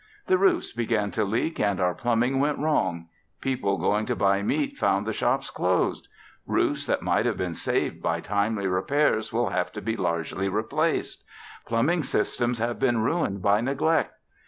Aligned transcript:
The 0.25 0.39
roofs 0.39 0.73
began 0.73 1.11
to 1.11 1.23
leak 1.23 1.59
and 1.59 1.79
our 1.79 1.93
plumbing 1.93 2.39
went 2.39 2.57
wrong. 2.57 3.07
People 3.39 3.77
going 3.77 4.07
to 4.07 4.15
buy 4.15 4.41
meat 4.41 4.75
found 4.75 5.05
the 5.05 5.13
shops 5.13 5.51
closed. 5.51 6.07
Roofs 6.47 6.87
that 6.87 7.03
might 7.03 7.27
have 7.27 7.37
been 7.37 7.53
saved 7.53 8.01
by 8.01 8.19
timely 8.19 8.65
repairs 8.65 9.31
will 9.31 9.49
have 9.51 9.71
to 9.73 9.79
be 9.81 9.95
largely 9.95 10.49
replaced. 10.49 11.23
Plumbing 11.67 12.01
systems 12.01 12.57
have 12.57 12.79
been 12.79 13.03
ruined 13.03 13.43
by 13.43 13.61
neglect. 13.61 14.15